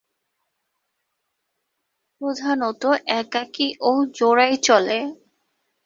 [2.21, 2.83] প্রধানত
[3.19, 4.99] একাকী ও জোড়ায় চলে।